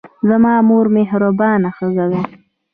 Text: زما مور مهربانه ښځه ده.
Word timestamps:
زما 0.29 0.53
مور 0.67 0.85
مهربانه 0.95 1.69
ښځه 1.77 2.05
ده. 2.11 2.21